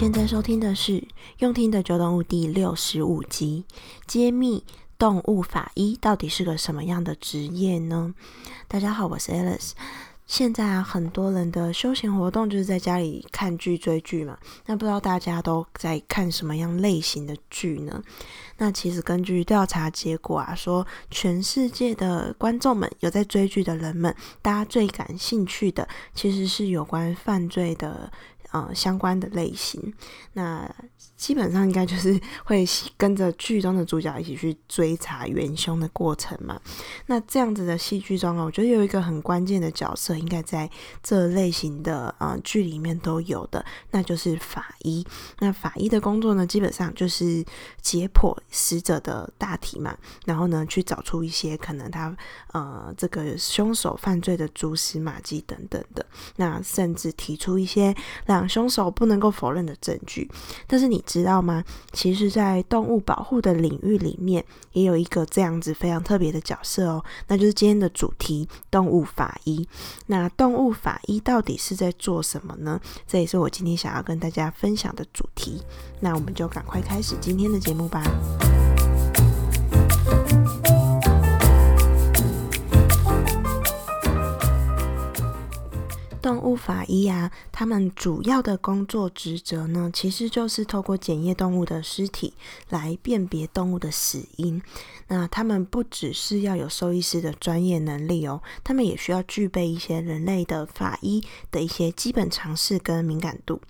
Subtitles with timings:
[0.00, 0.92] 现在收听的是
[1.40, 3.66] 《用听的九动物》第六十五集，
[4.06, 4.64] 揭秘
[4.98, 8.14] 动物法医到底是个什么样的职业呢？
[8.66, 9.72] 大家好，我是 Alice。
[10.26, 14.38] 现在啊，很多人的休闲活动就是在家里看剧、追剧嘛。
[14.64, 18.02] 那不知道大家都在看什么样类型的剧呢？
[18.56, 28.10] 那其实根据调查结果啊，说全世界的观众们有在追剧的人们，大家最感兴趣的其实是有关犯罪的。
[28.52, 29.94] 呃，相关的类型，
[30.32, 30.68] 那
[31.20, 32.64] 基本上应该就是会
[32.96, 36.58] 跟着剧中的主角一起去追查元凶的过程嘛。
[37.06, 40.68] 那这样子的戏剧中啊，我觉得有一个很关键的角色，应该在
[41.02, 45.06] 这类型的呃剧里面都有的，那就是法医。
[45.40, 47.44] 那法医的工作呢，基本上就是
[47.82, 49.94] 解剖死者的大体嘛，
[50.24, 52.16] 然后呢，去找出一些可能他
[52.52, 56.06] 呃这个凶手犯罪的蛛丝马迹等等的，
[56.36, 57.94] 那甚至提出一些
[58.24, 60.26] 让凶手不能够否认的证据，
[60.66, 61.64] 但是你知道吗？
[61.92, 69.68] 其实，在动物保护的领域里面，也有一个这样子非常特别的角色哦，那就是今天的主题——动物法医。
[70.06, 72.80] 那动物法医到底是在做什么呢？
[73.08, 75.60] 这也是我今天想要跟大家分享的主题。
[75.98, 78.02] 那我们就赶快开始今天的节目吧。
[86.20, 92.34] 动物法医啊，他们主要的工作职责呢，其实就是透过检验动物的尸体
[92.68, 94.60] 来辨别动物的死因。
[95.08, 103.60] 那他们不只是要有兽医师的专业能力哦，他们也需要具备一些人类的法医的一些基本常识跟敏感度。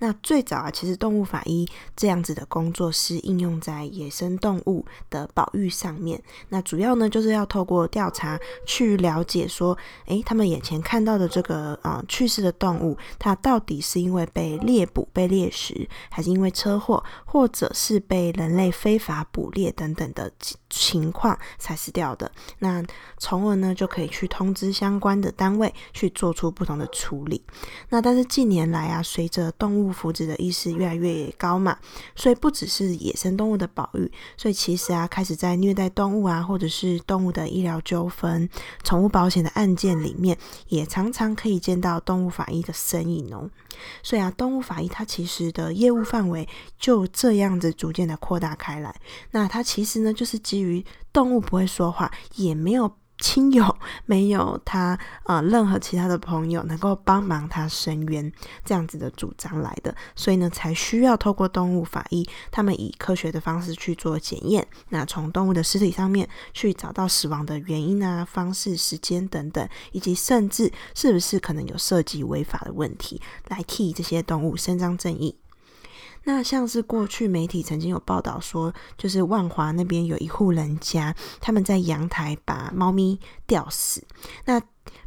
[0.00, 1.66] 那最早啊，其实动物法医
[1.96, 6.20] 这样子的工作是应用在野生动物的保育上面。
[6.48, 11.99] 那主要呢，就是要透过调查去了解说，诶，他们眼前看到的这个啊。
[12.08, 20.30] 去世的动物，它到底是因为被猎捕、被猎食，还是因为车祸，或者是被人类非法捕猎等等的
[20.70, 22.32] 情况才死掉的？
[22.60, 22.82] 那
[23.18, 27.42] 从而呢，就可以去通知相关的单位去做出不同的处理。
[27.90, 31.76] 那但是近年来啊，随着动物福祉的意识越来越高嘛，
[32.16, 38.48] 所以不只是野生动物的保育，所以其实啊，开始在虐待动物啊，或者是动物的医疗纠纷、
[38.82, 40.38] 宠物保险的案件里面，
[40.68, 41.90] 也常常可以见到。
[42.00, 43.50] 动物法医的身影哦，
[44.02, 46.48] 所以啊，动物法医它其实的业务范围
[46.78, 48.94] 就这样子逐渐的扩大开来。
[49.32, 52.96] 那它其实呢，就是基于动物不会说话，也没有。
[53.22, 53.76] 亲友
[54.06, 58.32] 没有他呃任何其他的朋友能够帮忙他伸冤
[58.64, 75.36] 这样子的主张来的，所以呢才需要透过动物法医，他们以科学的方式去做检验，那从动物的尸体上面去找到死亡的原因啊、方式、时间等等，以及甚至是不是可能有涉及违法的问题，来替这些动物伸张正义。
[76.24, 84.04] 那像是过去媒体曾经有报道说，就是万华那边有一户人家，他们在阳台把猫咪吊死。
[84.44, 84.60] 那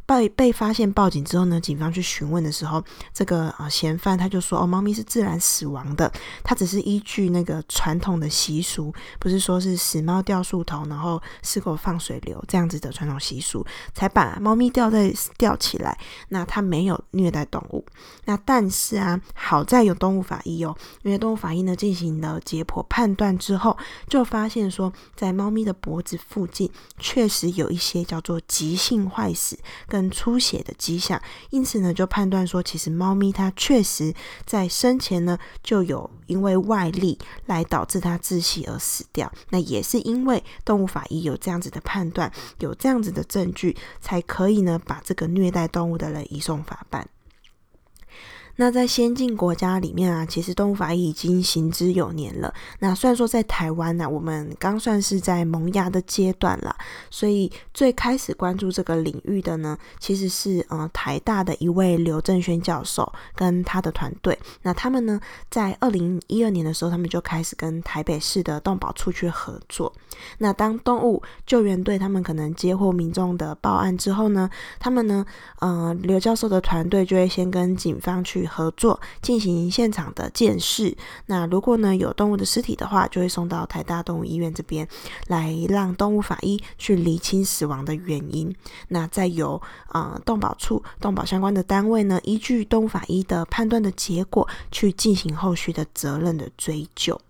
[0.06, 2.82] 被被发现报警之后呢，警方去询问的时候，
[3.12, 13.64] 这个呃嫌犯他就说：“哦，猫咪是自然死亡的，他只是依据那个传统的习俗，不是说是死猫吊树头，然后死狗放水流这样子的传统习俗，
[13.94, 15.98] 才把猫咪吊在吊起来。
[16.28, 17.84] 那他没有虐待动物。
[18.26, 23.76] 那但是啊，好在有动物法医哦，因为动物法医呢进行了解剖判断之后，
[24.08, 29.58] 就发现说，在猫咪的脖子附近确实有一些叫做急性坏死。”
[29.94, 34.12] 跟出血的迹象，因此呢，就判断说，其实猫咪它确实
[34.44, 37.16] 在生前呢就有因为外力
[37.46, 39.32] 来导致它窒息而死掉。
[39.50, 47.08] 那也是因为动物法医有这样子的判断，有这样子的证据，才可以呢把这个虐待动物的人移送法办。
[48.56, 52.54] 那在先进国家里面啊，其实动物法医已经行之有年了。
[52.78, 56.76] 那虽然说在台湾呢、我们刚算是在萌芽的阶段啦，
[57.10, 64.38] 所以最开始关注这个领域的呢，其实是呃台大的一位刘正轩教授跟他的团队。
[64.62, 65.20] 那他们呢，
[65.50, 69.92] 在二零一二年的时候，他们就开始跟台北市的动保处去合作。
[70.38, 74.48] 那当动物救援队他们可能接获民众的报案之后呢，
[74.78, 75.26] 他们呢，
[75.58, 78.43] 呃刘教授的团队就会先跟警方去。
[78.46, 80.96] 合作进行现场的鉴识。
[81.26, 84.86] 那如果呢有动物的尸体的话，就会送到台大动物医院这边
[85.28, 88.54] 来，让动物法医去厘清死亡的原因。
[88.88, 97.20] 那再由啊、动保处、动保相关的单位呢，依据动物法医的判断的结果，去进行后续的责任的追究。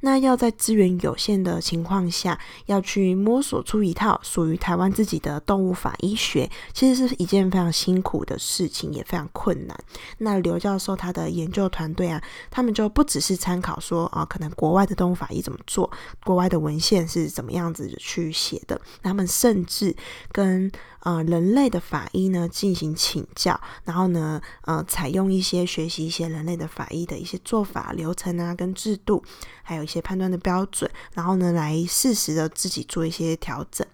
[0.00, 9.78] 那要在资源有限的情况下，要去摸索出一套属于台湾自己的动物法医学，其实是一件非常辛苦的事情，也非常困难。
[10.18, 15.90] 那刘教授他的研究团队啊，他们就不只是参考说啊，可能国外的动物法医怎么做，
[16.24, 19.94] 国外的文献是怎么样子去写的，他们甚至
[20.32, 20.70] 跟
[21.00, 29.22] 呃人类的法医呢进行请教，然后呢，呃，采用一些学习一些人类的法医的一些做法、流程啊，跟制度，
[29.62, 33.84] 还有一些判断的标准，然后呢，来适时的自己做一些调整。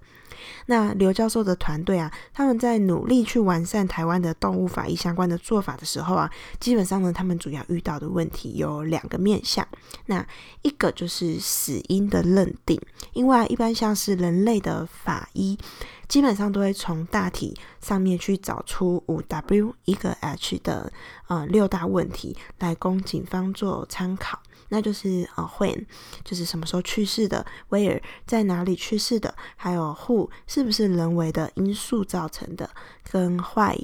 [0.66, 9.66] 那刘教授的团队啊，他们在努力去完善台湾的动物法医相关的做法的时候啊，基本上呢，他们主要遇到的问题有两个面向。
[10.06, 10.24] 那
[10.62, 12.80] 一个就是死因的认定，
[13.12, 15.58] 因为一般像是人类的法医，
[16.06, 20.92] 基本上都会从大体上面去找出五 W 一个 H 的
[21.28, 24.40] 呃六大问题，来供警方做参考。
[24.68, 25.84] 那就是呃，when
[26.24, 32.68] 就是什么时候去世的，where 在哪里去世的，还有 who 是不是人为的因素造成的，
[33.10, 33.76] 跟 why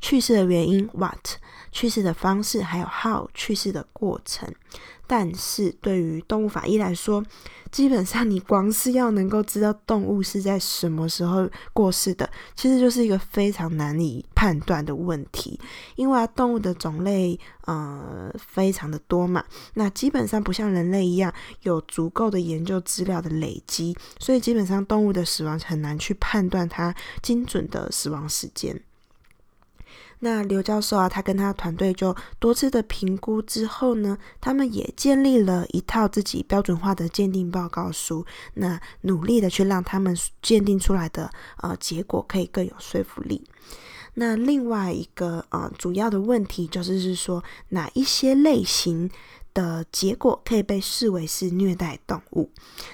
[0.00, 1.36] 去世的原因，what
[1.72, 4.52] 去世的方式，还有 how 去世的过程。
[5.08, 7.24] 但是对于动物法医来说，
[7.72, 15.58] 基本上你光是要能够知道动物是在什么时候过世的，其实就是一个非常难以判断的问题。
[15.96, 19.42] 因为啊，动物的种类呃非常的多嘛，
[19.74, 21.32] 那基本上不像人类一样
[21.62, 28.82] 有足够的研究资料的累积，所以基本上动物的死亡很难去判断它精准的死亡时间。
[30.20, 43.44] 那刘教授啊，他跟他团队就多次的评估之后呢，他们也建立了一套自己标准化的鉴定报告书，那努力的去让他们鉴定出来的呃结果可以更有说服力。
[44.14, 49.08] 那另外一个呃主要的问题就是是说哪一些类型
[49.58, 52.48] 的结果可以被视为是虐待动物。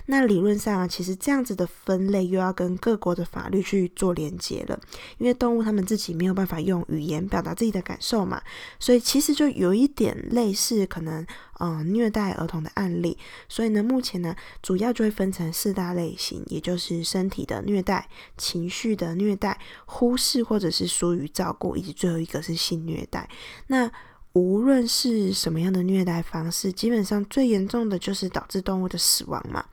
[0.07, 4.81] 那理论上啊，其实这样子的分类又要跟各国的法律去做连接了，
[5.19, 8.41] 因为动物他们自己没有办法用语言表达自己的感受嘛，
[8.81, 11.21] 所以其实就有一点类似可能
[11.59, 13.19] 嗯、呃、虐待儿童的案例。
[13.47, 18.09] 所以呢，目前呢主要就会分成四大类型，也就是身体的虐待、
[18.39, 23.29] 情绪的虐待、忽视或者是疏于照顾，以及最后一个是性虐待。
[23.67, 23.91] 那
[24.35, 29.65] 无论是什么样的虐待方式，基本上最严重的就是导致动物的死亡嘛。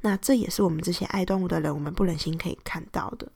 [0.00, 3.30] 那这也是我们这些爱动物的人，我们不忍心可以看到的。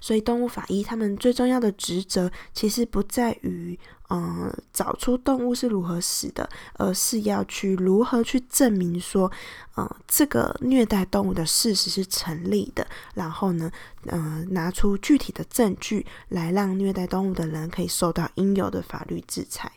[0.00, 3.78] 所以，动物法医他们最重要的职责，其实不在于。
[4.14, 9.32] 嗯，找出动物是如何死的，而是要去如何去证明说，
[9.78, 12.86] 嗯，这个虐待动物的事实是成立的。
[13.14, 13.72] 然后呢，
[14.08, 19.72] 嗯，拿出具体的证据来让虐待动物的人可以受到应有的法律制裁。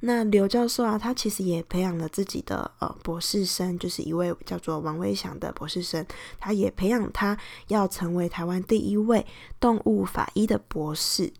[0.00, 6.04] 那刘教授啊，他其实也培养了自己的呃博士生，就是一位叫做王威祥的博士生，
[6.38, 7.36] 他也培养他
[7.68, 9.24] 要成为台湾第一位
[9.58, 11.32] 动物法医的博士。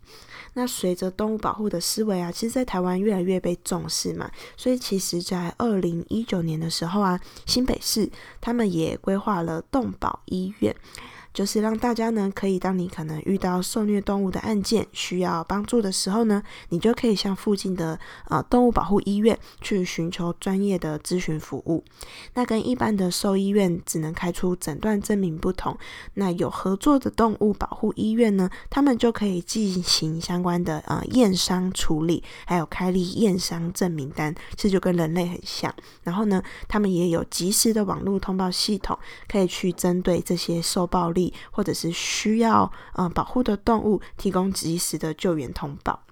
[0.55, 8.09] 那随着动物保护的思维啊，其实在台湾越来越被重视嘛，所以其实在二零一九年的时候啊，新北市
[8.41, 10.75] 他们也规划了动保医院。
[11.35, 17.99] 就是让大家呢，可以当你可能遇到受虐动物的案件需要帮助的时候呢，你就可以向附近的
[18.29, 21.83] 呃动物保护医院去寻求专业的咨询服务。
[22.35, 25.77] 那跟一般的兽医院只能开出诊断证明不同，
[26.15, 35.75] 那有合作的动物保护医院呢，他们就可以进行相关的呃验伤处理，还有开立验伤证明单，这就跟人类很像。
[36.05, 41.24] 然后呢，他们也有及时的网络通报系统，可以去针对这些受暴力。
[41.51, 46.04] 或者是需要呃保护的动物，提供及时的救援通报。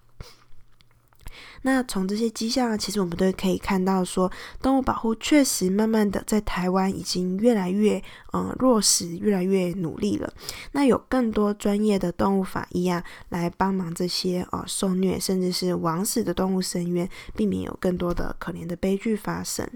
[1.63, 8.03] 那从这些迹象啊，其实我们都可以看到说，动物保护确实慢慢的在台湾已经越来越
[8.33, 10.33] 呃落实，越来越努力了。
[10.73, 19.69] 那有更多专业的动物法医啊，来帮忙这些呃受虐甚至是枉死的动物伸冤，避免有更多的可怜的悲剧发生。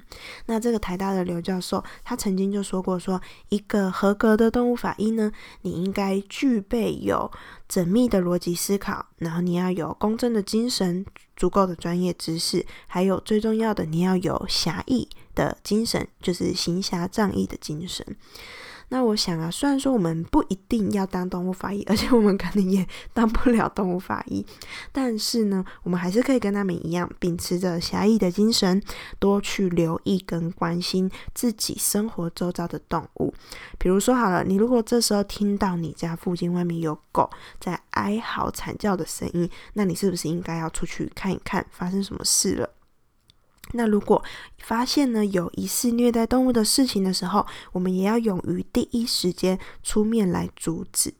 [0.47, 5.31] 那这个台大的刘教授，他曾经就说过，说一个合格的动物法医呢，
[5.63, 7.31] 你应该具备有
[7.69, 11.05] 缜密的逻辑思考，然后你要有公正的精神，
[11.37, 18.17] 足够的专业知识，还有最重要的，你要有侠义的精神，就是行侠仗义的精神。
[18.89, 24.47] 那我想啊，虽然说我们不一定要当动物法医，而且我们可能也 当不了动物法医，
[24.93, 28.81] 但是呢，我们还是可以跟他们一样，秉持着侠义的精神，
[29.19, 33.35] 多去留意跟关心自己生活周遭的动物。
[33.77, 37.29] 比如说好了，你如果这时候听到你家附近外面有狗
[37.61, 42.71] 在哀嚎惨叫的声音，那你是不是应该要出去看一看，发生什么事了？
[43.73, 44.23] 那如果
[44.59, 51.13] 发现呢有疑似虐待动物的事情的时候，我们也要勇于第一时间出面来阻止。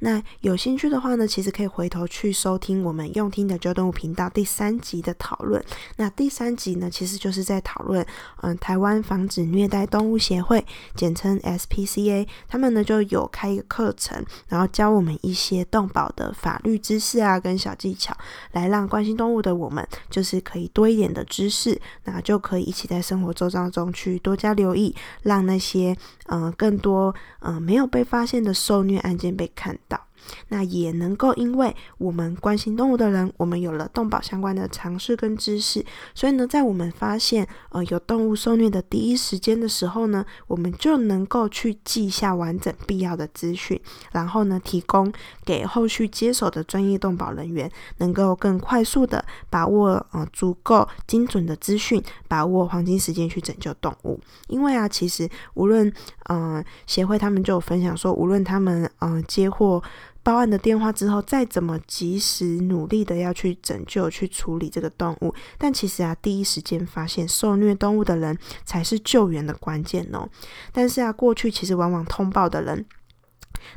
[0.00, 5.62] 那有兴趣的话呢，其实可以回头去收听我们用听的救动物频道第三集的讨论。
[5.96, 8.04] 那第三集呢，其实就是在讨论，
[8.42, 18.16] 嗯，台湾防止虐待动物协会，简称 SPCA，他们呢就有开一个课程，然后教我们一些动保的法律知识啊，跟小技巧，
[18.52, 25.96] 来让关心动物的我们，就是可以多一点的知识，那就可以一起在生活周遭中去多加留意，让那些
[26.26, 30.07] 嗯更多嗯没有被发现的受虐案件被看到。
[30.48, 43.80] 那也能够，因为我们关心动物的人，我们有了动保相关的常识跟知识，所以呢，在我们发现呃有动物受虐的第一时间的时候呢，我们就能够去记下完整必要的资讯，
[44.12, 45.12] 然后呢，提供
[45.44, 54.20] 给后续接手的专业动保人员，能够更快速的把握呃足够精准的资讯，把握黄金时间去拯救动物。
[54.48, 55.92] 因为啊，其实无论
[56.24, 59.82] 呃协会他们就有分享说，无论他们呃接获。
[60.28, 70.28] 报案的电话之后，再怎么及时努力的要去拯救、去处理这个动物，但其实啊，第一时间发现受虐动物的人才是救援的关键哦。
[70.70, 72.84] 但是啊，过去其实往往通报的人，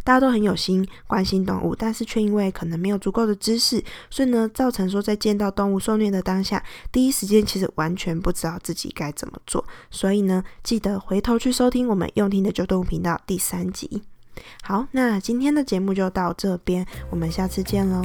[0.03, 9.65] 大家都很有心关心动物，但是却因为可能没有足够的知识，所以呢，造成说在见到动物受虐的当下，第一时间其实完全不知道自己该怎么做。
[9.89, 14.03] 所以呢，记得回头去收听我们用听的救动物频道第三集。
[14.63, 18.01] 好，那今天的节目就到这边，我们下次见喽。